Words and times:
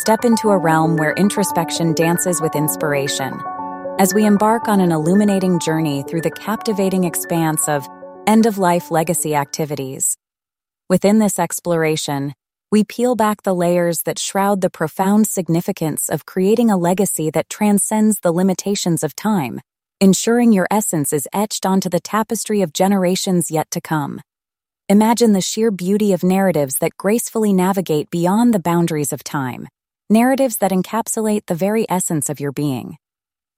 step 0.00 0.24
into 0.24 0.48
a 0.48 0.56
realm 0.56 0.96
where 0.96 1.12
introspection 1.12 1.92
dances 1.92 2.40
with 2.40 2.56
inspiration. 2.56 3.38
As 3.98 4.14
we 4.14 4.24
embark 4.24 4.66
on 4.66 4.80
an 4.80 4.92
illuminating 4.92 5.60
journey 5.60 6.02
through 6.08 6.22
the 6.22 6.30
captivating 6.30 7.04
expanse 7.04 7.68
of 7.68 7.86
end 8.26 8.46
of 8.46 8.56
life 8.56 8.90
legacy 8.90 9.34
activities. 9.34 10.16
Within 10.88 11.18
this 11.18 11.38
exploration, 11.38 12.32
we 12.72 12.82
peel 12.82 13.14
back 13.14 13.42
the 13.42 13.54
layers 13.54 14.02
that 14.04 14.18
shroud 14.18 14.62
the 14.62 14.70
profound 14.70 15.26
significance 15.26 16.08
of 16.08 16.24
creating 16.24 16.70
a 16.70 16.78
legacy 16.78 17.28
that 17.32 17.50
transcends 17.50 18.20
the 18.20 18.32
limitations 18.32 19.02
of 19.02 19.14
time, 19.14 19.60
ensuring 20.00 20.50
your 20.50 20.66
essence 20.70 21.12
is 21.12 21.28
etched 21.34 21.66
onto 21.66 21.90
the 21.90 22.00
tapestry 22.00 22.62
of 22.62 22.72
generations 22.72 23.50
yet 23.50 23.70
to 23.70 23.82
come. 23.82 24.22
Imagine 24.88 25.34
the 25.34 25.42
sheer 25.42 25.70
beauty 25.70 26.14
of 26.14 26.24
narratives 26.24 26.76
that 26.76 26.96
gracefully 26.96 27.52
navigate 27.52 28.08
beyond 28.08 28.54
the 28.54 28.58
boundaries 28.60 29.12
of 29.12 29.22
time, 29.22 29.68
narratives 30.10 30.58
that 30.58 30.72
encapsulate 30.72 31.46
the 31.46 31.54
very 31.54 31.86
essence 31.88 32.28
of 32.28 32.40
your 32.40 32.50
being. 32.50 32.98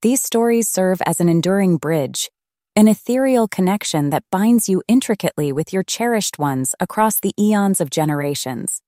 These 0.00 0.22
stories 0.22 0.66
serve 0.66 1.02
as 1.04 1.20
an 1.20 1.28
enduring 1.28 1.76
bridge, 1.76 2.30
an 2.74 2.88
ethereal 2.88 3.46
connection 3.46 4.08
that 4.10 4.24
binds 4.30 4.66
you 4.66 4.82
intricately 4.88 5.52
with 5.52 5.74
your 5.74 5.82
cherished 5.82 6.38
ones 6.38 6.74
across 6.80 7.20
the 7.20 7.34
eons 7.38 7.82
of 7.82 7.90
generations. 7.90 8.80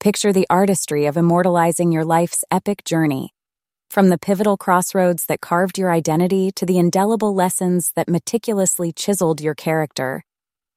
Picture 0.00 0.34
the 0.34 0.46
artistry 0.50 1.06
of 1.06 1.16
immortalizing 1.16 1.92
your 1.92 2.04
life's 2.04 2.44
epic 2.50 2.84
journey. 2.84 3.32
From 3.88 4.10
the 4.10 4.18
pivotal 4.18 4.58
crossroads 4.58 5.24
that 5.26 5.40
carved 5.40 5.78
your 5.78 5.92
identity 5.92 6.50
to 6.52 6.66
the 6.66 6.78
indelible 6.78 7.34
lessons 7.34 7.92
that 7.96 8.08
meticulously 8.08 8.92
chiseled 8.92 9.40
your 9.40 9.54
character, 9.54 10.24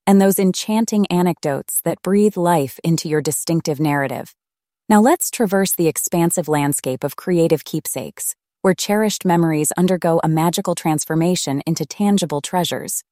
and 0.07 0.21
those 0.21 0.39
enchanting 0.39 1.07
anecdotes 1.07 1.81
that 1.81 2.01
breathe 2.01 2.37
life 2.37 2.79
into 2.83 3.09
your 3.09 3.21
distinctive 3.21 3.81
narrative. 3.81 4.33
Now 4.87 5.01
let's 5.01 5.31
traverse 5.31 5.71
the 5.71 5.87
expansive 5.87 6.47
landscape 6.47 7.03
of 7.03 7.15
creative 7.15 7.65
keepsakes, 7.65 8.35
where 8.61 8.75
cherished 8.75 9.25
memories 9.25 9.71
undergo 9.75 10.21
a 10.23 10.27
magical 10.27 10.75
transformation 10.75 11.63
into 11.65 11.87
tangible 11.87 12.39
treasures. 12.39 13.03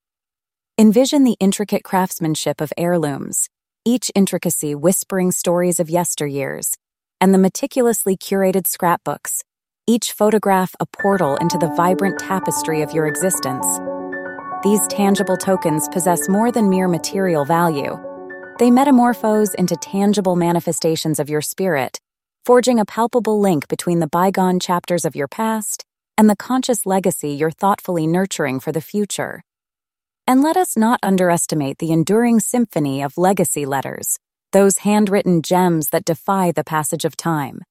Envision 0.78 1.24
the 1.24 1.36
intricate 1.40 1.84
craftsmanship 1.84 2.62
of 2.62 2.72
heirlooms, 2.78 3.50
each 3.86 4.12
intricacy 4.14 4.76
whispering 4.76 5.32
stories 5.32 5.80
of 5.80 5.88
yesteryears, 5.88 6.78
and 7.20 7.34
the 7.34 7.40
meticulously 7.40 8.16
curated 8.16 8.68
scrapbooks, 8.68 9.44
each 9.88 10.12
photograph 10.12 10.76
a 10.80 10.86
portal 10.86 11.38
into 11.38 11.58
the 11.58 11.74
vibrant 11.76 12.20
tapestry 12.20 12.84
of 12.84 12.92
your 12.92 13.08
existence. 13.08 13.66
These 14.64 14.86
tangible 14.90 15.38
tokens 15.38 15.88
possess 15.90 16.30
more 16.30 16.52
than 16.52 16.70
mere 16.70 16.88
material 16.88 17.46
value. 17.46 17.98
They 18.60 18.70
metamorphose 18.70 19.56
into 19.56 19.76
tangible 19.76 20.36
manifestations 20.36 21.20
of 21.20 21.30
your 21.30 21.42
spirit, 21.42 22.00
forging 22.46 22.80
a 22.80 22.86
palpable 22.86 23.40
link 23.40 23.68
between 23.68 24.00
the 24.00 24.08
bygone 24.08 24.60
chapters 24.60 25.06
of 25.06 25.16
your 25.16 25.28
past 25.28 25.84
and 26.18 26.30
the 26.30 26.36
conscious 26.36 26.86
legacy 26.86 27.30
you're 27.30 27.50
thoughtfully 27.52 28.06
nurturing 28.06 28.60
for 28.60 28.72
the 28.72 28.82
future. 28.82 29.44
And 30.28 30.44
let 30.44 30.56
us 30.56 30.78
not 30.78 31.00
underestimate 31.02 31.80
the 31.80 31.92
enduring 31.92 32.40
symphony 32.40 33.02
of 33.02 33.18
legacy 33.18 33.66
letters, 33.66 34.20
those 34.52 34.80
handwritten 34.80 35.42
gems 35.42 35.90
that 35.90 36.06
defy 36.06 36.52
the 36.52 36.64
passage 36.64 37.06
of 37.06 37.18
time. 37.18 37.62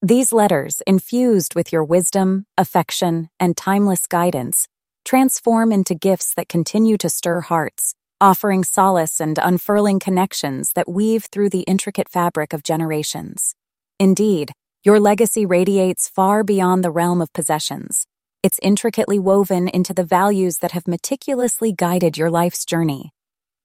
These 0.00 0.32
letters, 0.32 0.80
infused 0.86 1.56
with 1.56 1.72
your 1.72 1.82
wisdom, 1.82 2.46
affection, 2.56 3.28
and 3.40 3.56
timeless 3.56 4.06
guidance, 4.06 4.68
transform 5.04 5.72
into 5.72 5.96
gifts 5.96 6.32
that 6.34 6.48
continue 6.48 6.96
to 6.98 7.08
stir 7.08 7.40
hearts, 7.40 7.94
offering 8.20 8.64
solace 8.64 9.20
and 9.20 9.38
unfurling 9.38 9.98
connections 9.98 10.70
that 10.74 10.88
weave 10.88 11.26
through 11.26 11.50
the 11.50 11.62
intricate 11.62 12.08
fabric 12.08 12.52
of 12.52 12.62
generations. 12.62 13.54
Indeed, 13.98 14.52
your 14.84 15.00
legacy 15.00 15.46
radiates 15.46 16.08
far 16.08 16.44
beyond 16.44 16.84
the 16.84 16.90
realm 16.90 17.20
of 17.20 17.32
possessions, 17.32 18.06
it's 18.40 18.58
intricately 18.62 19.18
woven 19.18 19.68
into 19.68 19.92
the 19.92 20.04
values 20.04 20.58
that 20.58 20.70
have 20.72 20.86
meticulously 20.86 21.72
guided 21.72 22.16
your 22.16 22.30
life's 22.30 22.64
journey. 22.64 23.12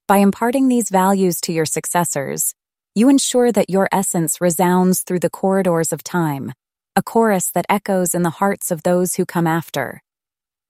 By 0.07 0.17
imparting 0.17 0.67
these 0.67 0.89
values 0.89 1.39
to 1.41 1.53
your 1.53 1.65
successors, 1.65 2.53
you 2.95 3.07
ensure 3.07 3.51
that 3.51 3.69
your 3.69 3.87
essence 3.91 4.41
resounds 4.41 5.03
through 5.03 5.19
the 5.19 5.29
corridors 5.29 5.93
of 5.93 6.03
time, 6.03 6.53
a 6.95 7.01
chorus 7.01 7.49
that 7.51 7.67
echoes 7.69 8.13
in 8.13 8.23
the 8.23 8.37
hearts 8.41 8.71
of 8.71 8.83
those 8.83 9.15
who 9.15 9.25
come 9.25 9.47
after. 9.47 10.01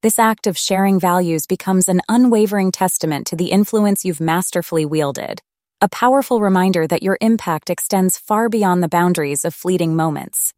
This 0.04 0.20
act 0.20 0.48
of 0.48 0.58
sharing 0.58 1.00
values 1.00 1.48
becomes 1.48 1.88
an 1.88 2.02
unwavering 2.10 2.74
testament 2.74 3.26
to 3.28 3.38
the 3.38 3.52
influence 3.52 4.04
you've 4.04 4.20
masterfully 4.20 4.86
wielded, 4.86 5.42
a 5.80 5.88
powerful 5.88 6.42
reminder 6.42 6.86
that 6.88 7.02
your 7.02 7.18
impact 7.22 7.70
extends 7.70 8.18
far 8.18 8.50
beyond 8.50 8.84
the 8.84 8.90
boundaries 8.90 9.46
of 9.46 9.56
fleeting 9.56 9.96
moments. 9.96 10.54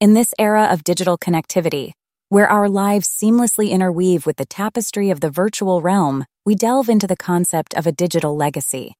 In 0.00 0.14
this 0.14 0.34
era 0.40 0.64
of 0.64 0.82
digital 0.82 1.16
connectivity, 1.16 1.92
where 2.30 2.50
our 2.50 2.68
lives 2.68 3.08
seamlessly 3.08 3.70
interweave 3.70 4.26
with 4.26 4.38
the 4.38 4.44
tapestry 4.44 5.08
of 5.08 5.20
the 5.20 5.30
virtual 5.30 5.80
realm, 5.80 6.24
we 6.44 6.56
delve 6.56 6.88
into 6.88 7.06
the 7.06 7.16
concept 7.16 7.74
of 7.74 7.86
a 7.86 7.92
digital 7.92 8.34
legacy. 8.34 8.96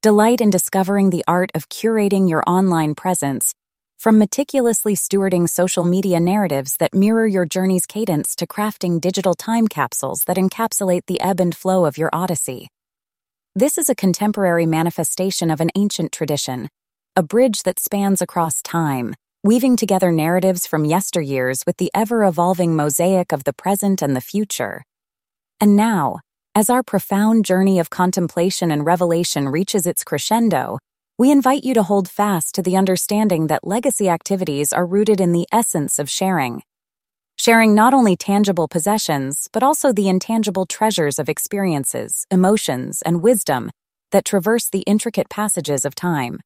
Delight 0.00 0.40
in 0.40 0.50
discovering 0.50 1.10
the 1.10 1.24
art 1.26 1.50
of 1.56 1.68
curating 1.68 2.30
your 2.30 2.44
online 2.46 2.94
presence, 2.94 3.52
from 3.98 4.16
meticulously 4.16 4.94
stewarding 4.94 5.48
social 5.48 5.82
media 5.82 6.20
narratives 6.20 6.76
that 6.76 6.94
mirror 6.94 7.26
your 7.26 7.44
journey's 7.44 7.84
cadence 7.84 8.36
to 8.36 8.46
crafting 8.46 9.00
digital 9.00 9.34
time 9.34 9.66
capsules 9.66 10.22
that 10.24 10.36
encapsulate 10.36 11.06
the 11.06 11.20
ebb 11.20 11.40
and 11.40 11.56
flow 11.56 11.84
of 11.84 11.98
your 11.98 12.08
odyssey. 12.12 12.68
This 13.56 13.76
is 13.76 13.90
a 13.90 13.96
contemporary 13.96 14.66
manifestation 14.66 15.50
of 15.50 15.60
an 15.60 15.70
ancient 15.74 16.12
tradition, 16.12 16.68
a 17.16 17.24
bridge 17.24 17.64
that 17.64 17.80
spans 17.80 18.22
across 18.22 18.62
time, 18.62 19.16
weaving 19.42 19.76
together 19.76 20.12
narratives 20.12 20.64
from 20.64 20.84
yesteryears 20.84 21.66
with 21.66 21.76
the 21.78 21.90
ever 21.92 22.24
evolving 22.24 22.76
mosaic 22.76 23.32
of 23.32 23.42
the 23.42 23.52
present 23.52 24.00
and 24.00 24.14
the 24.14 24.20
future. 24.20 24.84
And 25.60 25.74
now, 25.74 26.20
as 26.54 26.70
our 26.70 26.84
profound 26.84 27.44
journey 27.44 27.80
of 27.80 27.90
contemplation 27.90 28.70
and 28.70 28.86
revelation 28.86 29.48
reaches 29.48 29.88
its 29.88 30.04
crescendo, 30.04 30.78
we 31.18 31.32
invite 31.32 31.64
you 31.64 31.74
to 31.74 31.82
hold 31.82 32.08
fast 32.08 32.54
to 32.54 32.62
the 32.62 32.76
understanding 32.76 33.48
that 33.48 33.66
legacy 33.66 34.08
activities 34.08 34.72
are 34.72 34.86
rooted 34.86 35.20
in 35.20 35.32
the 35.32 35.48
essence 35.50 35.98
of 35.98 36.08
sharing. 36.08 36.62
Sharing 37.36 37.74
not 37.74 37.92
only 37.92 38.16
tangible 38.16 38.68
possessions, 38.68 39.48
but 39.52 39.64
also 39.64 39.92
the 39.92 40.08
intangible 40.08 40.64
treasures 40.64 41.18
of 41.18 41.28
experiences, 41.28 42.24
emotions, 42.30 43.02
and 43.02 43.20
wisdom 43.20 43.72
that 44.12 44.24
traverse 44.24 44.68
the 44.70 44.82
intricate 44.82 45.28
passages 45.28 45.84
of 45.84 45.96
time. 45.96 46.38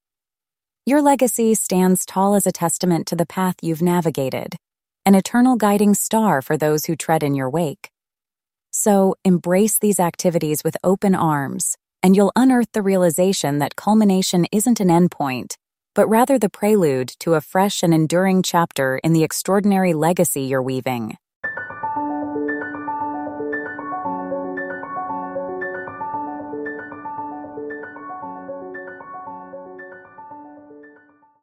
Your 0.86 1.02
legacy 1.02 1.52
stands 1.52 2.06
tall 2.06 2.34
as 2.34 2.46
a 2.46 2.52
testament 2.52 3.06
to 3.08 3.16
the 3.16 3.26
path 3.26 3.56
you've 3.60 3.82
navigated, 3.82 4.56
an 5.04 5.14
eternal 5.14 5.56
guiding 5.56 5.92
star 5.92 6.40
for 6.40 6.56
those 6.56 6.86
who 6.86 6.96
tread 6.96 7.22
in 7.22 7.34
your 7.34 7.50
wake. 7.50 7.90
So 8.70 9.16
embrace 9.22 9.78
these 9.78 10.00
activities 10.00 10.64
with 10.64 10.78
open 10.82 11.14
arms, 11.14 11.76
and 12.02 12.16
you'll 12.16 12.32
unearth 12.34 12.72
the 12.72 12.82
realization 12.82 13.58
that 13.58 13.76
culmination 13.76 14.46
isn't 14.52 14.80
an 14.80 14.88
endpoint, 14.88 15.56
but 15.94 16.08
rather 16.08 16.38
the 16.38 16.48
prelude 16.48 17.08
to 17.20 17.34
a 17.34 17.40
fresh 17.40 17.82
and 17.82 17.94
enduring 17.94 18.42
chapter 18.42 18.98
in 19.04 19.12
the 19.12 19.22
extraordinary 19.22 19.94
legacy 19.94 20.42
you're 20.42 20.62
weaving. 20.62 21.16